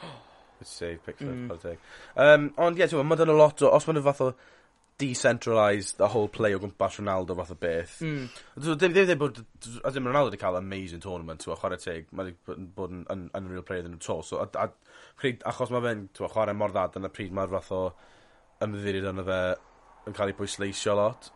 [0.58, 1.36] Good save, Pickford.
[1.36, 1.54] Mm.
[1.54, 3.72] I'll Um, ond ie, yeah, mae dyn nhw lot o...
[3.74, 4.34] Os mae nhw fath o
[4.98, 7.98] decentralised the whole play o gwmpas Ronaldo fath o beth.
[8.06, 8.28] Mm.
[8.62, 9.40] Ddim ddim bod...
[9.82, 12.10] A ddim Ronaldo wedi cael amazing tournament, ti'n chwarae teg.
[12.14, 14.20] Mae wedi bod yn unreal player yn y to.
[14.26, 17.72] So, a, a, pryd, achos mae fe'n chwarae mor ddad yn y pryd mae'r fath
[17.74, 17.84] o
[18.64, 19.40] ymddiried yna fe
[20.08, 21.30] yn cael ei bwysleisio lot.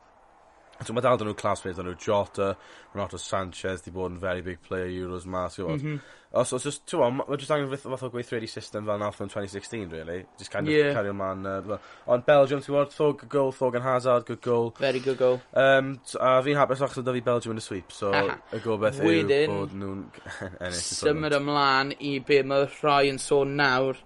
[0.87, 2.53] So mae dal dyn nhw classmates nhw Jota,
[2.95, 5.33] Renato Sanchez 'di bod yn very big player Euros mhm.
[5.35, 5.83] 'ma t'wod.
[5.83, 5.99] M-hm.
[6.29, 9.31] A just, ti'n gwybod, ma' jyst angen fath- fath o gweithredu system fel nathon nw
[9.31, 10.19] yn twen'y sixteen rili
[10.53, 10.75] kind of...
[10.75, 10.91] Ie.
[10.93, 11.79] ...cario mlan yy fel
[12.15, 14.69] ond Belgium ti'n gwybod, Thog y gôl Thorgan Hazard good goal.
[14.79, 15.41] Very good goal.
[15.57, 18.61] Um, t- a fi'n hapus achos o'dd 'da fi Belgium yn y sweep so y
[18.65, 20.83] gobeth yw bod nhw'n ennill y tournament.
[20.85, 24.03] Symud ymlan i be' ma' rhai yn sôn nawr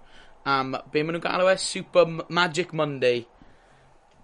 [0.47, 3.25] am be' ma' nhw'n galw e Super M- Magic Monday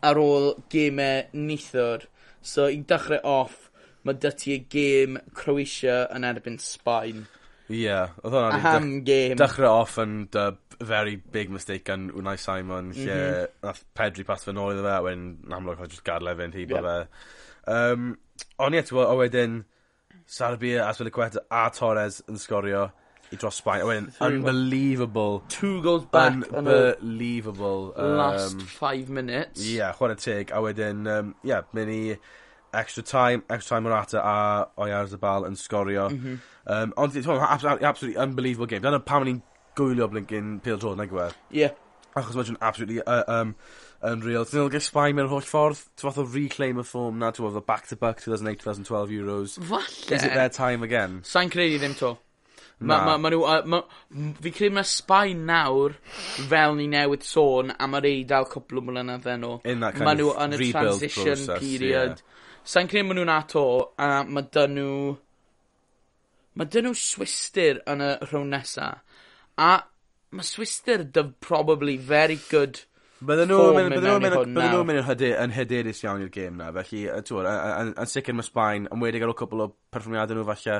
[0.08, 2.08] ar ôl gemau nithwr.
[2.42, 3.68] So i dechrau off,
[4.08, 7.26] mae dy ti y gêm Croatia yn erbyn Sbaen.
[7.70, 8.62] Ie, yeah, oedd hwnna...
[8.64, 9.38] Ham game.
[9.38, 10.50] Dechre off yn dy
[10.80, 13.52] very big mistake gan Unai Simon, lle mm -hmm.
[13.68, 16.56] nath Pedri pas fy nôl iddo fe, a wedyn yn amlwg oedd jyst gadle fe'n
[16.56, 16.88] hibo yep.
[16.88, 17.76] fe.
[17.76, 18.08] Um,
[18.58, 19.60] ond ie, ti'n gwybod, a wedyn
[20.30, 21.12] Sarbia, Aswil
[21.50, 22.88] a Torres yn sgorio
[23.32, 23.84] i dros Sbaen.
[23.84, 25.44] Owen, unbelievable.
[25.50, 26.34] Two goals back.
[26.52, 27.94] Unbelievable.
[27.96, 29.62] Um, last five minutes.
[29.62, 30.52] Ie, yeah, chwarae teg.
[30.52, 32.18] A wedyn, um, yeah, mynd i
[32.74, 34.38] extra time, extra time Morata a
[34.78, 36.10] Oyar Zabal yn sgorio.
[36.10, 36.40] Mm -hmm.
[36.66, 38.82] um, ond, absolutely, absolutely unbelievable game.
[38.82, 39.42] Dyna pam ni'n
[39.76, 41.30] gwylio blinkin Peel Jordan, nag yw e?
[41.62, 41.70] Ie.
[42.18, 43.56] Achos mae'n absolutely uh, um,
[44.02, 44.46] unreal.
[44.46, 45.84] Dyn nhw'n gael Sbaen mewn holl ffordd.
[45.96, 49.60] Ti'n fath o reclaim y ffom na, ti'n fath o back-to-back 2008-2012 Euros.
[49.62, 50.16] Falle.
[50.16, 51.22] Is it their time again?
[51.24, 52.18] Sa'n credu ddim to.
[52.80, 53.82] Ma, ma, ma nhw, uh, ma,
[54.40, 55.98] fi credu mae Sbaen nawr,
[56.48, 59.56] fel ni newydd sôn, am yr eidl cwpl o mlynedd enw.
[60.00, 62.22] Ma nhw yn y transition process, period.
[62.22, 62.62] Yeah.
[62.74, 63.66] Sa'n credu ma nhw'n ato,
[64.00, 64.94] a mae dyn nhw...
[66.60, 68.90] Mae dyn nhw swister yn y rhwng nesa.
[69.60, 69.72] A
[70.32, 72.84] mae swister dy probably very good
[73.20, 76.32] Bydden nhw'n mynd, bydden nhw'n mynd, bydden nhw'n mynd yn hyder, yn hyderus iawn i'r
[76.32, 80.40] gêm na, felly, twod, yn sicr mae Sbaen, yn wedi gael o cwbl o perfformiadau
[80.40, 80.78] nhw falle,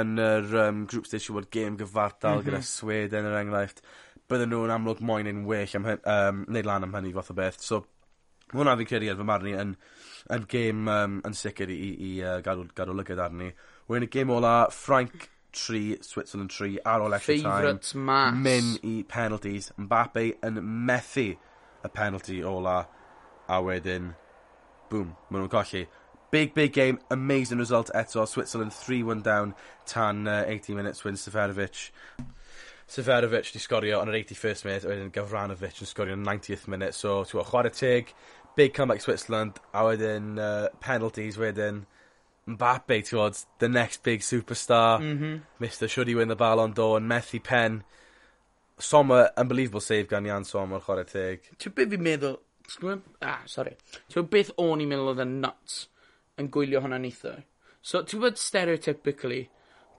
[0.00, 2.50] yn yr um, group stage yw bod gêm gyfartal mm -hmm.
[2.50, 3.80] gyda Sweden, er enghraifft,
[4.28, 7.40] bydden nhw'n amlwg moyn yn well am hyn, um, neud lan am hynny fath o
[7.40, 7.82] beth, so,
[8.52, 9.74] mae hwnna fi'n credu ar fy marn i yn,
[10.36, 13.54] yn gêm um, yn sicr i, i i uh, gadw, gadw lygad arni.
[13.88, 17.54] Wedyn y gêm ola, Frank 3, Switzerland 3, ar ôl extra time.
[17.56, 18.42] Favourite match.
[18.44, 19.72] Mynd i penalties.
[19.80, 21.30] Mbappe yn methu
[21.84, 22.82] y penalty ola,
[23.48, 24.12] a wedyn,
[24.90, 25.86] boom, maen nhw'n colli.
[26.30, 28.26] Big, big game, amazing result eto.
[28.28, 29.54] Switzerland 3-1 down
[29.86, 31.90] tan uh, 80 minutes win Seferovic.
[32.90, 36.94] Seferovic di sgorio yn yr 81st minute, wedyn Gavranovic yn sgorio yn 90th minute.
[36.94, 38.14] So, ti'n gwybod, chwarae teg,
[38.58, 41.84] big comeback Switzerland, a wedyn uh, penalties wedyn.
[42.50, 45.02] Mbappe, ti'n gwybod, the next big superstar.
[45.02, 45.40] Mm -hmm.
[45.62, 45.88] Mr.
[45.88, 47.82] Should he win the Ballon d'Or, and methu pen.
[48.80, 51.50] Soma, unbelievable save gan Ian Soma o'r chwarae teg.
[51.58, 52.38] Ti'n beth fi'n meddwl...
[53.26, 53.74] Ah, sorry.
[54.12, 55.80] Ti'n beth o'n i'n meddwl oedd yn nuts
[56.40, 57.34] yn gwylio hwnna neitho.
[57.82, 59.42] So, ti'n bod stereotypically,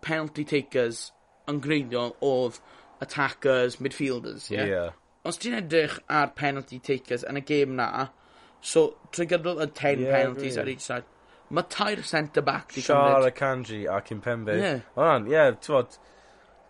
[0.05, 1.09] penalty takers
[1.49, 2.59] yn greiddiol oedd
[3.01, 4.57] attackers, midfielders, ie?
[4.57, 4.71] Yeah?
[4.71, 4.97] yeah.
[5.27, 8.07] Os ti'n edrych ar penalty takers yn y gêm na,
[8.61, 10.61] so trwy gydol y 10 yeah, penalties really.
[10.61, 11.09] ar each side,
[11.51, 13.27] mae tair centre back di cymryd.
[13.27, 14.57] Siar Kanji a Kimpembe.
[14.57, 14.87] Yeah.
[14.95, 15.99] O ran, ie, yeah, ti'n bod,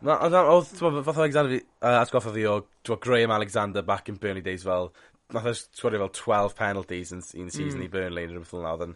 [0.01, 2.55] Na, oedd, oedd, oedd, fath o Alexander fi, uh, atgoffa fi o,
[2.87, 4.89] dwi'n Graham Alexander back in Burnley days fel,
[5.35, 7.85] nath o sgwrio fel 12 penalties yn un season mm.
[7.85, 8.95] i Burnley, neu rhywbeth fel oedd yn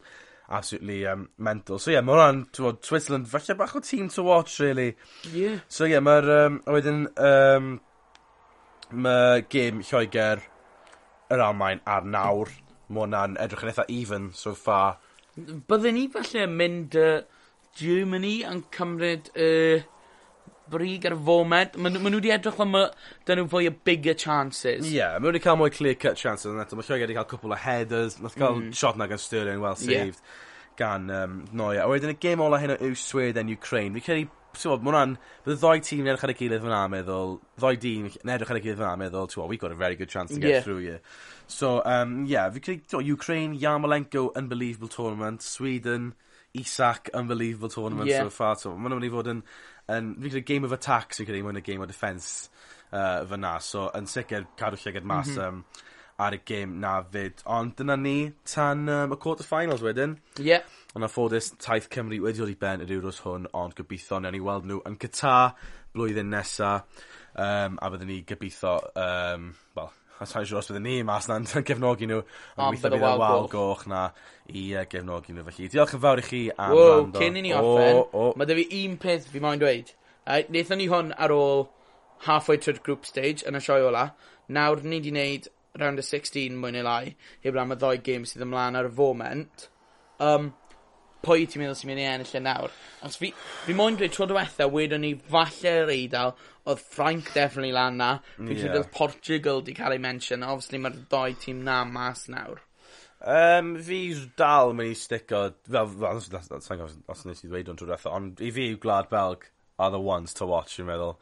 [0.58, 1.78] absolutely um, mental.
[1.78, 4.96] So ie, yeah, mae hwnna'n, ti'n Switzerland, falle bach o team to watch, really.
[5.30, 5.62] Yeah.
[5.70, 7.72] So ie, yeah, mae'r, um, wedyn, um,
[9.06, 10.46] mae game Lloegr,
[11.34, 12.50] yr Almain ar nawr,
[12.89, 14.98] mae hwnna'n edrych yn eitha even so far.
[15.38, 17.20] Bydden ni falle mynd uh,
[17.78, 19.36] Germany yn cymryd...
[19.38, 19.91] Uh
[20.71, 21.78] brig ar y foment.
[21.78, 22.73] Maen ma nhw wedi edrych fel
[23.28, 24.86] dyn nhw fwy o bigger chances.
[24.86, 26.49] Ie, yeah, maen nhw wedi cael mwy clear-cut chances.
[26.51, 26.80] yn eto.
[26.80, 28.19] mae Lloegr wedi cael cwpl o headers.
[28.21, 28.73] Nath cael mm.
[28.78, 30.19] shot na gan Sterling, well saved.
[30.21, 30.41] Yeah.
[30.80, 31.86] Gan um, Noia.
[31.86, 33.95] A wedyn y gêm ola hyn o yw Sweden, Ukraine.
[33.95, 35.15] Fi credu, ti'n bod, hwnna'n...
[35.45, 37.38] Bydd y ddoi tîm yn edrych ar y gilydd fyna, meddwl...
[37.62, 39.95] Ddoi dîm yn edrych ar y gilydd fyna, meddwl, ti'n bod, we've got a very
[39.99, 40.65] good chance to get yeah.
[40.65, 40.99] through here.
[41.47, 45.43] So, um, yeah, fi credu, ti'n Ukraine, Yarmolenko, unbelievable tournament.
[45.43, 46.13] Sweden,
[46.56, 48.23] Isak, unbelievable tournament yeah.
[48.23, 48.56] so far.
[48.56, 49.41] So, maen nhw'n mynd i fod yn
[49.91, 52.50] yn, fi gyda Game of Attack sy credu mwyn y Game of Defence
[52.91, 55.34] yy fyna so yn sicr cadw llygad mas...
[55.34, 55.48] mm -hmm.
[55.50, 60.13] um, ar y gêm 'na 'fyd ond dyna ni tan um, y quarter finals wedyn.
[60.39, 60.45] Ie.
[60.48, 60.62] Yeah.
[60.95, 64.32] Ond a ffodus, taith Cymru wedi dod i ben yr Euros hwn ond gobeithio newn
[64.32, 65.58] ni weld nhw yn Qatar
[65.91, 66.71] blwyddyn nesa
[67.36, 71.47] Um, a byddwn ni gobeithio, um, wel A sai'n siŵr os byddwn ni mas 'na'n
[71.67, 72.21] gefnogi nhw.
[72.56, 74.06] Ond Ond bydd y wal goch 'na
[74.51, 75.45] i yy gefnogi nhw.
[75.49, 77.19] felly diolch yn fawr i chi am wrando.
[77.19, 77.99] Wow cyn i ni orffen...
[77.99, 78.34] O o.
[78.36, 79.91] ...ma' 'da fi un peth fi moyn dweud.
[80.25, 81.67] Reit nethon ni hwn ar ôl
[82.30, 84.10] halfway trwy'r group stage yn y sioe ola.
[84.47, 88.23] Nawr ni wedi wneud round y 16 mwy neu lai heb am y ddoi gêm
[88.30, 89.69] sydd ymlaen ar y foment
[90.23, 90.54] Um,
[91.25, 92.73] pwy ti'n meddwl sy'n mynd i ennill e nawr?
[93.04, 93.32] Os fi
[93.65, 98.12] fi moyn dweud tro diwetha wedon ni falle'r eidl, oedd Frank definitely lan na.
[98.38, 98.63] Fi'n yeah.
[98.63, 100.45] credu oedd Portugal di cael ei mention.
[100.45, 102.63] Obviously mae'r ddoi tîm na mas nawr.
[103.25, 103.99] Um, fi
[104.38, 108.43] dal mynd i stico, fel, fel, sa'n gwybod os nes i ddweud o'n trwy'r ond
[108.43, 109.47] i fi yw Glad Belg
[109.80, 111.15] are the ones to watch, fi'n meddwl.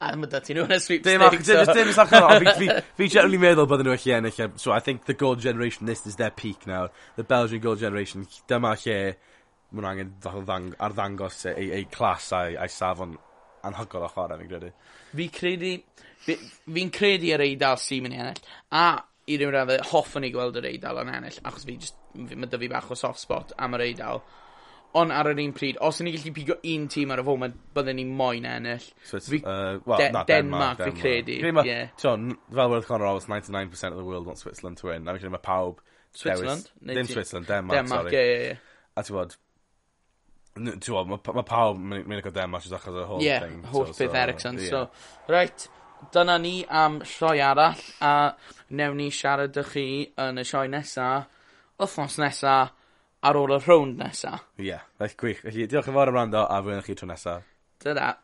[0.00, 1.08] A mae dati nhw yn y sweepstakes.
[1.08, 4.42] Dim, dim, dim, dim, fi generally meddwl bydden nhw allu ennill.
[4.44, 4.48] E.
[4.60, 6.90] So I think the gold generation, this is their peak now.
[7.16, 8.98] The Belgian gold generation, dyma lle
[9.72, 13.16] mae nhw angen arddangos e- ei, ei clas a'i, ai safon
[13.66, 14.72] anhygol o chwarae fi'n credu.
[15.12, 15.74] Fi credu...
[16.26, 18.40] Fi'n fi credu yr Eidal sy'n mynd i ennill.
[18.74, 18.86] A
[19.26, 22.60] i ryw radde hoffwn i gweld yr Eidal yn ennill achos fi just, mae dy
[22.62, 24.22] fi bach o soft spot am yr Eidal.
[24.96, 27.98] Ond ar yr un pryd, os ni gallu pigo un tîm ar y foment, bydden
[27.98, 28.86] ni moyn ennill.
[29.04, 31.40] Swiss, fi, uh, well, de, na, Denmark, Denmark, fi credu.
[31.42, 31.68] Denmark.
[31.68, 31.90] Yeah.
[32.00, 35.08] Tion, fel World Conor Roberts, 99% of the world wants Switzerland to win.
[35.08, 35.82] A fi credu mae pawb...
[36.16, 36.70] Switzerland?
[36.80, 38.16] Dewis, dim Switzerland, Denmark, Denmark sorry.
[38.16, 38.56] Yeah, yeah, yeah.
[38.96, 39.36] A ti bod,
[40.56, 43.64] t'wod ma' pa- ma' pawb myn' i gael i ca'l achos y whole Ie thing
[43.72, 44.82] holl so beth so, Ericsson so
[45.32, 45.68] right,
[46.12, 48.14] dyna ni am sioe arall a
[48.70, 49.86] newn ni siarad â chi
[50.26, 51.08] yn y sioe nesa
[51.78, 52.56] wythnos nesa
[53.26, 54.36] ar ôl y rownd nesa.
[54.60, 54.84] Ie, yeah,
[55.20, 57.40] gwych felly diolch yn fawr am rando a fwy'n chi tro nesa.
[57.82, 58.14] Tara.